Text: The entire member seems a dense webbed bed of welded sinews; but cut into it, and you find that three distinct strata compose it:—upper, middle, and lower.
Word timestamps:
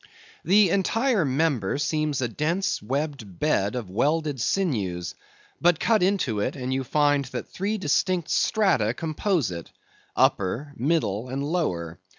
The 0.43 0.71
entire 0.71 1.23
member 1.25 1.77
seems 1.77 2.21
a 2.23 2.27
dense 2.27 2.81
webbed 2.81 3.37
bed 3.37 3.75
of 3.75 3.87
welded 3.91 4.41
sinews; 4.41 5.13
but 5.61 5.79
cut 5.79 6.01
into 6.01 6.39
it, 6.39 6.55
and 6.55 6.73
you 6.73 6.83
find 6.83 7.25
that 7.25 7.49
three 7.49 7.77
distinct 7.77 8.31
strata 8.31 8.95
compose 8.95 9.51
it:—upper, 9.51 10.73
middle, 10.75 11.29
and 11.29 11.43
lower. 11.43 11.99